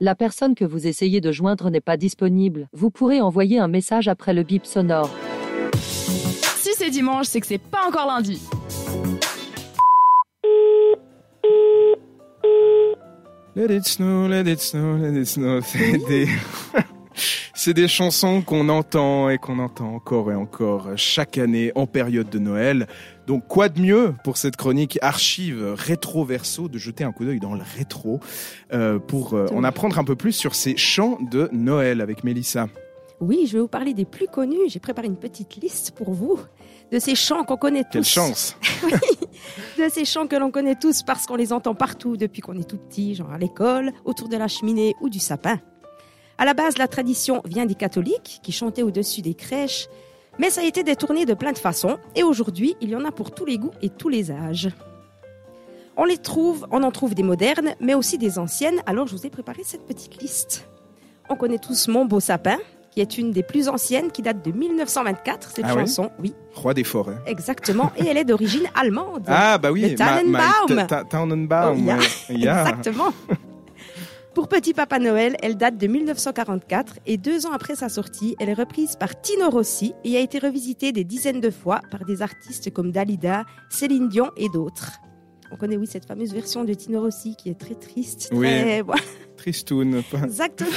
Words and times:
La 0.00 0.14
personne 0.14 0.54
que 0.54 0.64
vous 0.64 0.86
essayez 0.86 1.20
de 1.20 1.32
joindre 1.32 1.70
n'est 1.70 1.80
pas 1.80 1.96
disponible. 1.96 2.68
Vous 2.72 2.88
pourrez 2.88 3.20
envoyer 3.20 3.58
un 3.58 3.66
message 3.66 4.06
après 4.06 4.32
le 4.32 4.44
bip 4.44 4.64
sonore. 4.64 5.10
Si 5.74 6.70
c'est 6.76 6.90
dimanche, 6.90 7.26
c'est 7.26 7.40
que 7.40 7.48
c'est 7.48 7.58
pas 7.58 7.84
encore 7.88 8.06
lundi. 8.06 8.40
Let 13.56 13.74
it 13.74 13.86
snow, 13.86 14.28
let 14.28 14.48
it 14.48 14.60
snow, 14.60 14.96
let 14.98 15.20
it 15.20 15.26
snow. 15.26 15.60
C'est 15.64 15.98
des... 16.06 16.28
C'est 17.60 17.74
des 17.74 17.88
chansons 17.88 18.40
qu'on 18.40 18.68
entend 18.68 19.30
et 19.30 19.36
qu'on 19.36 19.58
entend 19.58 19.92
encore 19.92 20.30
et 20.30 20.34
encore 20.36 20.90
chaque 20.94 21.38
année 21.38 21.72
en 21.74 21.88
période 21.88 22.30
de 22.30 22.38
Noël. 22.38 22.86
Donc 23.26 23.48
quoi 23.48 23.68
de 23.68 23.80
mieux 23.80 24.14
pour 24.22 24.36
cette 24.36 24.54
chronique 24.54 24.96
archive 25.02 25.74
rétro 25.76 26.24
verso 26.24 26.68
de 26.68 26.78
jeter 26.78 27.02
un 27.02 27.10
coup 27.10 27.24
d'œil 27.24 27.40
dans 27.40 27.54
le 27.54 27.64
rétro 27.76 28.20
euh, 28.72 29.00
pour 29.00 29.34
euh, 29.34 29.48
en 29.52 29.64
apprendre 29.64 29.98
un 29.98 30.04
peu 30.04 30.14
plus 30.14 30.30
sur 30.30 30.54
ces 30.54 30.76
chants 30.76 31.18
de 31.32 31.48
Noël 31.50 32.00
avec 32.00 32.22
Mélissa? 32.22 32.68
Oui, 33.18 33.48
je 33.48 33.54
vais 33.54 33.60
vous 33.60 33.66
parler 33.66 33.92
des 33.92 34.04
plus 34.04 34.28
connus. 34.28 34.68
J'ai 34.68 34.78
préparé 34.78 35.08
une 35.08 35.18
petite 35.18 35.56
liste 35.56 35.90
pour 35.96 36.12
vous 36.12 36.38
de 36.92 37.00
ces 37.00 37.16
chants 37.16 37.42
qu'on 37.42 37.56
connaît 37.56 37.82
tous. 37.82 37.90
Quelle 37.90 38.04
chance 38.04 38.56
Oui, 38.84 38.92
de 39.84 39.88
ces 39.88 40.04
chants 40.04 40.28
que 40.28 40.36
l'on 40.36 40.52
connaît 40.52 40.76
tous 40.76 41.02
parce 41.02 41.26
qu'on 41.26 41.34
les 41.34 41.52
entend 41.52 41.74
partout 41.74 42.16
depuis 42.16 42.40
qu'on 42.40 42.56
est 42.56 42.70
tout 42.70 42.78
petit, 42.78 43.16
genre 43.16 43.32
à 43.32 43.38
l'école, 43.38 43.90
autour 44.04 44.28
de 44.28 44.36
la 44.36 44.46
cheminée 44.46 44.94
ou 45.00 45.08
du 45.08 45.18
sapin. 45.18 45.58
À 46.38 46.44
la 46.44 46.54
base, 46.54 46.78
la 46.78 46.86
tradition 46.88 47.42
vient 47.44 47.66
des 47.66 47.74
catholiques 47.74 48.40
qui 48.42 48.52
chantaient 48.52 48.82
au-dessus 48.82 49.22
des 49.22 49.34
crèches, 49.34 49.88
mais 50.38 50.50
ça 50.50 50.60
a 50.60 50.64
été 50.64 50.84
détourné 50.84 51.24
de 51.26 51.34
plein 51.34 51.52
de 51.52 51.58
façons 51.58 51.98
et 52.14 52.22
aujourd'hui, 52.22 52.76
il 52.80 52.90
y 52.90 52.96
en 52.96 53.04
a 53.04 53.10
pour 53.10 53.32
tous 53.32 53.44
les 53.44 53.58
goûts 53.58 53.72
et 53.82 53.88
tous 53.88 54.08
les 54.08 54.30
âges. 54.30 54.68
On 55.96 56.04
les 56.04 56.18
trouve, 56.18 56.64
on 56.70 56.84
en 56.84 56.92
trouve 56.92 57.14
des 57.16 57.24
modernes, 57.24 57.74
mais 57.80 57.94
aussi 57.94 58.18
des 58.18 58.38
anciennes, 58.38 58.80
alors 58.86 59.08
je 59.08 59.16
vous 59.16 59.26
ai 59.26 59.30
préparé 59.30 59.62
cette 59.64 59.84
petite 59.84 60.22
liste. 60.22 60.68
On 61.28 61.34
connaît 61.34 61.58
tous 61.58 61.88
Mon 61.88 62.04
beau 62.04 62.20
sapin, 62.20 62.56
qui 62.92 63.00
est 63.00 63.18
une 63.18 63.32
des 63.32 63.42
plus 63.42 63.68
anciennes, 63.68 64.12
qui 64.12 64.22
date 64.22 64.44
de 64.44 64.52
1924, 64.52 65.50
cette 65.56 65.64
Ah 65.68 65.74
chanson, 65.74 66.10
oui, 66.20 66.34
Roi 66.54 66.72
des 66.72 66.84
forêts. 66.84 67.16
exactement, 67.26 67.90
et 67.96 68.06
elle 68.06 68.16
est 68.16 68.24
d'origine 68.24 68.68
allemande. 68.76 69.24
Ah 69.26 69.58
bah 69.58 69.72
oui, 69.72 69.80
Le 69.90 69.94
Tannenbaum. 69.96 70.40
Ma- 70.70 70.84
ta- 70.84 71.02
ta- 71.02 71.04
Tannenbaum, 71.04 71.78
Oh, 71.80 71.84
yeah. 71.84 71.96
ouais. 71.98 72.04
Yeah. 72.36 72.60
Exactement. 72.62 73.12
Pour 74.34 74.48
Petit 74.48 74.72
Papa 74.72 74.98
Noël, 74.98 75.36
elle 75.42 75.56
date 75.56 75.78
de 75.78 75.86
1944 75.86 77.00
et 77.06 77.16
deux 77.16 77.46
ans 77.46 77.52
après 77.52 77.74
sa 77.74 77.88
sortie, 77.88 78.36
elle 78.38 78.50
est 78.50 78.54
reprise 78.54 78.94
par 78.96 79.20
Tino 79.20 79.50
Rossi 79.50 79.94
et 80.04 80.16
a 80.16 80.20
été 80.20 80.38
revisitée 80.38 80.92
des 80.92 81.04
dizaines 81.04 81.40
de 81.40 81.50
fois 81.50 81.80
par 81.90 82.04
des 82.04 82.22
artistes 82.22 82.72
comme 82.72 82.92
Dalida, 82.92 83.44
Céline 83.68 84.08
Dion 84.08 84.30
et 84.36 84.48
d'autres. 84.48 85.00
On 85.50 85.56
connaît 85.56 85.76
oui 85.76 85.86
cette 85.86 86.04
fameuse 86.04 86.32
version 86.32 86.64
de 86.64 86.74
Tino 86.74 87.00
Rossi 87.00 87.34
qui 87.36 87.48
est 87.48 87.58
très 87.58 87.74
triste. 87.74 88.28
Oui. 88.32 88.46
très-. 88.46 88.84
Tristoun. 89.36 90.02
Exactement. 90.22 90.70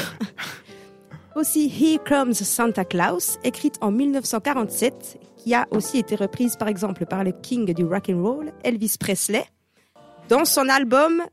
Aussi 1.35 1.67
Here 1.69 2.01
Comes 2.03 2.33
Santa 2.33 2.83
Claus, 2.83 3.37
écrite 3.43 3.75
en 3.81 3.91
1947, 3.91 5.19
qui 5.37 5.53
a 5.53 5.67
aussi 5.71 5.99
été 5.99 6.15
reprise 6.15 6.55
par 6.55 6.67
exemple 6.67 7.05
par 7.05 7.23
le 7.23 7.31
king 7.31 7.73
du 7.73 7.85
rock 7.85 8.09
and 8.09 8.21
roll, 8.21 8.51
Elvis 8.63 8.95
Presley, 8.99 9.45
dans 10.29 10.45
son 10.45 10.67
album 10.67 11.23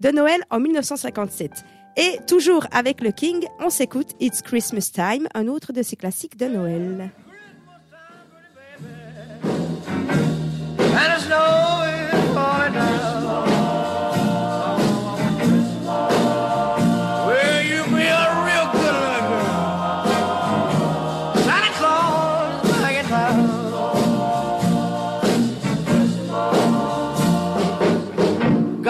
de 0.00 0.10
Noël 0.10 0.40
en 0.50 0.60
1957. 0.60 1.50
Et 1.96 2.18
toujours 2.26 2.66
avec 2.72 3.00
le 3.00 3.10
king, 3.10 3.46
on 3.58 3.70
s'écoute 3.70 4.10
It's 4.20 4.42
Christmas 4.42 4.90
Time, 4.92 5.28
un 5.34 5.48
autre 5.48 5.72
de 5.72 5.82
ses 5.82 5.96
classiques 5.96 6.36
de 6.36 6.46
Noël. 6.46 7.10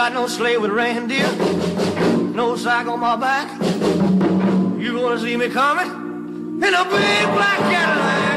Got 0.06 0.12
no 0.12 0.28
sleigh 0.28 0.56
with 0.56 0.70
reindeer, 0.70 1.26
no 2.32 2.54
sack 2.54 2.86
on 2.86 3.00
my 3.00 3.16
back. 3.16 3.60
You 4.80 4.92
gonna 4.92 5.18
see 5.18 5.36
me 5.36 5.48
coming 5.48 6.62
in 6.62 6.74
a 6.74 6.84
big 6.84 7.24
black 7.34 7.58
Cadillac. 7.58 8.35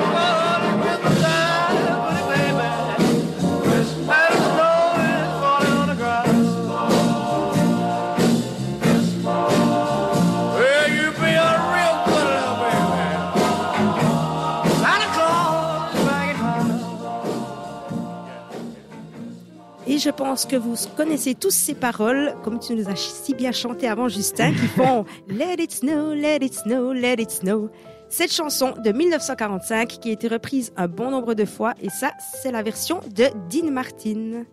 Et 20.00 20.02
je 20.02 20.12
pense 20.12 20.46
que 20.46 20.56
vous 20.56 20.76
connaissez 20.96 21.36
tous 21.36 21.52
ces 21.52 21.76
paroles, 21.76 22.34
comme 22.42 22.58
tu 22.58 22.74
nous 22.74 22.88
as 22.88 22.96
si 22.96 23.34
bien 23.34 23.52
chanté 23.52 23.86
avant, 23.86 24.08
Justin, 24.08 24.54
qui 24.54 24.68
font 24.68 25.04
Let 25.28 25.56
it 25.56 25.74
snow, 25.74 26.14
let 26.14 26.38
it 26.38 26.54
snow, 26.54 26.94
let 26.94 27.16
it 27.16 27.30
snow. 27.30 27.70
Cette 28.08 28.32
chanson 28.32 28.76
de 28.82 28.94
1945 28.94 29.90
qui 30.00 30.08
a 30.08 30.14
été 30.14 30.30
reprise 30.30 30.72
un 30.78 30.88
bon 30.88 31.12
nombre 31.12 31.34
de 31.34 31.44
fois, 31.44 31.74
et 31.82 31.90
ça, 31.90 32.12
c'est 32.42 32.54
la 32.54 32.64
version 32.64 33.02
de 33.14 33.26
Dean 33.50 33.72
Martin. 33.72 34.46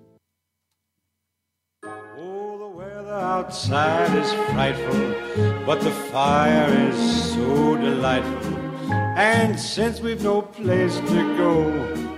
Oh, 2.19 2.59
the 2.59 2.77
weather 2.77 3.15
outside 3.15 4.11
is 4.21 4.33
frightful, 4.53 5.15
but 5.65 5.79
the 5.79 5.93
fire 6.11 6.75
is 6.91 6.97
so 7.37 7.77
delightful. 7.77 8.57
And 9.17 9.57
since 9.57 10.01
we've 10.01 10.25
no 10.25 10.43
place 10.43 10.97
to 10.97 11.37
go, 11.39 12.16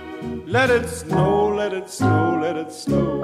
let 0.49 0.69
it 0.71 0.89
snow, 0.89 1.53
let 1.55 1.73
it 1.73 1.89
snow, 1.89 2.39
let 2.41 2.57
it 2.57 2.71
snow. 2.71 3.21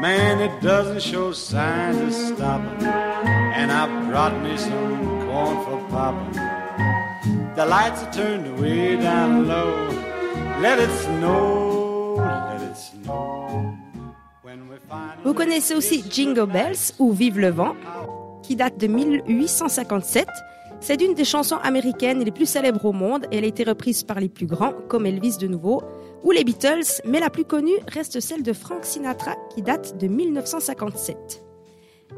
Man, 0.00 0.40
it 0.40 0.60
doesn't 0.60 1.00
show 1.00 1.32
signs 1.32 1.96
of 1.96 2.12
stopping. 2.12 2.86
And 2.86 3.72
I 3.72 3.86
brought 4.08 4.36
me 4.42 4.56
some 4.56 5.26
corn 5.26 5.56
for 5.64 5.78
popping. 5.88 6.34
The 7.56 7.64
lights 7.64 8.02
are 8.02 8.12
turned 8.12 8.60
way 8.60 8.96
down 8.96 9.48
low. 9.48 9.88
Let 10.60 10.78
it 10.78 10.90
snow, 10.90 12.16
let 12.16 12.62
it 12.62 12.76
snow. 12.76 13.74
Vous 15.24 15.34
connaissez 15.34 15.74
aussi 15.74 16.04
Jingle 16.10 16.46
Bells 16.46 16.92
ou 16.98 17.12
Vive 17.12 17.40
le 17.40 17.48
vent, 17.48 17.74
qui 18.42 18.56
date 18.56 18.78
de 18.78 18.86
1857. 18.86 20.28
C'est 20.86 21.00
une 21.00 21.14
des 21.14 21.24
chansons 21.24 21.56
américaines 21.62 22.22
les 22.22 22.30
plus 22.30 22.44
célèbres 22.44 22.84
au 22.84 22.92
monde 22.92 23.24
et 23.32 23.38
elle 23.38 23.44
a 23.44 23.46
été 23.46 23.64
reprise 23.64 24.02
par 24.02 24.20
les 24.20 24.28
plus 24.28 24.44
grands, 24.44 24.74
comme 24.86 25.06
Elvis 25.06 25.38
de 25.38 25.46
nouveau, 25.46 25.82
ou 26.22 26.30
les 26.30 26.44
Beatles, 26.44 27.00
mais 27.06 27.20
la 27.20 27.30
plus 27.30 27.46
connue 27.46 27.78
reste 27.88 28.20
celle 28.20 28.42
de 28.42 28.52
Frank 28.52 28.84
Sinatra, 28.84 29.34
qui 29.54 29.62
date 29.62 29.96
de 29.96 30.08
1957. 30.08 31.42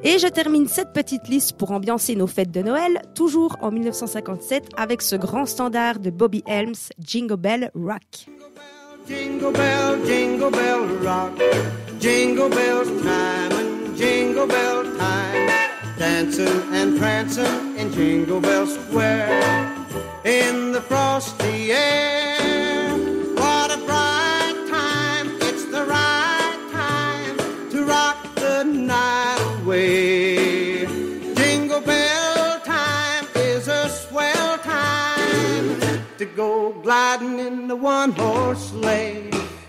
Et 0.03 0.19
je 0.19 0.27
termine 0.27 0.67
cette 0.67 0.93
petite 0.93 1.29
liste 1.29 1.57
pour 1.57 1.71
ambiancer 1.71 2.17
nos 2.17 2.27
fêtes 2.27 2.51
de 2.51 2.61
Noël, 2.61 3.03
toujours 3.15 3.57
en 3.61 3.71
1957, 3.71 4.71
avec 4.77 5.01
ce 5.01 5.15
grand 5.15 5.47
standard 5.47 6.01
de 6.01 6.11
Bobby 6.11 6.43
Helms, 6.49 6.91
Jingle 6.99 7.37
Bell 7.37 7.71
Rock. 7.77 8.27
Jingle 9.07 9.53
bell, 9.53 10.05
jingle 10.05 10.51
bell 10.51 10.81
rock. 11.05 11.41
Jingle 12.01 12.51
time 12.51 13.67
jingle 13.97 14.49
time. 14.99 15.16
Dancing 16.07 16.63
and 16.73 16.97
prancing 16.97 17.77
in 17.77 17.93
Jingle 17.93 18.41
Bell 18.41 18.65
Square. 18.65 19.75
In 20.25 20.71
the 20.71 20.81
frosty 20.81 21.73
air. 21.73 22.97
What 23.35 23.73
a 23.73 23.79
bright 23.79 24.55
time. 24.71 25.27
It's 25.49 25.65
the 25.65 25.85
right 25.85 26.61
time 26.71 27.37
to 27.71 27.85
rock 27.85 28.19
the 28.37 28.63
night 28.63 29.59
away. 29.63 30.87
Jingle 31.35 31.81
bell 31.81 32.61
time 32.61 33.27
is 33.35 33.67
a 33.67 33.89
swell 33.89 34.59
time 34.59 36.05
to 36.19 36.25
go 36.25 36.73
gliding 36.85 37.41
in 37.41 37.67
the 37.67 37.75
one 37.75 38.13
horse 38.13 38.71
sleigh. 38.71 39.29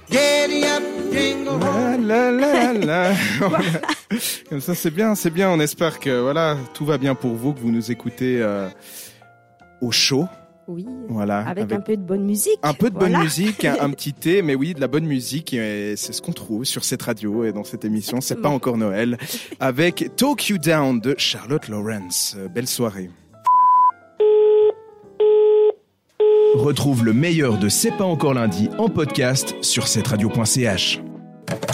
Giddy 0.09 0.63
up, 0.65 0.83
jingle 1.11 1.49
horse. 1.63 1.99
La, 2.01 2.31
la, 2.31 2.73
la. 2.73 3.13
Comme 4.49 4.61
ça, 4.61 4.73
c'est 4.75 4.91
bien, 4.91 5.15
c'est 5.15 5.29
bien. 5.29 5.49
On 5.49 5.59
espère 5.59 5.99
que 5.99 6.21
voilà, 6.21 6.57
tout 6.73 6.85
va 6.85 6.97
bien 6.97 7.15
pour 7.15 7.35
vous, 7.35 7.53
que 7.53 7.59
vous 7.59 7.71
nous 7.71 7.91
écoutez 7.91 8.41
euh, 8.41 8.69
au 9.81 9.91
chaud. 9.91 10.25
Oui, 10.69 10.85
Voilà, 11.07 11.39
avec, 11.47 11.63
avec 11.63 11.71
un 11.77 11.81
peu 11.81 11.95
de 11.95 12.01
bonne 12.01 12.25
musique. 12.25 12.59
Un 12.61 12.73
peu 12.73 12.89
de 12.89 12.97
bonne 12.97 13.17
musique, 13.17 13.63
un, 13.63 13.77
un 13.79 13.89
petit 13.91 14.13
thé, 14.13 14.41
mais 14.41 14.53
oui, 14.53 14.73
de 14.73 14.81
la 14.81 14.87
bonne 14.89 15.05
musique. 15.05 15.53
et 15.53 15.95
C'est 15.95 16.11
ce 16.11 16.21
qu'on 16.21 16.33
trouve 16.33 16.65
sur 16.65 16.83
cette 16.83 17.03
radio 17.03 17.45
et 17.45 17.53
dans 17.53 17.63
cette 17.63 17.85
émission. 17.85 18.19
C'est 18.19 18.41
pas 18.41 18.49
encore 18.49 18.77
Noël. 18.77 19.17
Avec 19.61 20.11
Talk 20.17 20.49
You 20.49 20.57
Down 20.57 20.99
de 20.99 21.15
Charlotte 21.17 21.69
Lawrence. 21.69 22.35
Euh, 22.37 22.49
Belle 22.49 22.67
soirée. 22.67 23.09
Retrouve 26.57 27.05
le 27.05 27.13
meilleur 27.13 27.59
de 27.59 27.69
C'est 27.69 27.91
pas 27.91 28.03
encore 28.03 28.33
lundi 28.33 28.67
en 28.79 28.89
podcast 28.89 29.55
sur 29.61 29.87
cetteradio.ch. 29.87 31.06